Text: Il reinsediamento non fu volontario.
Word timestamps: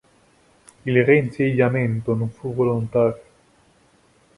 Il 0.87 0.99
reinsediamento 1.03 2.15
non 2.15 2.31
fu 2.31 2.51
volontario. 2.55 3.21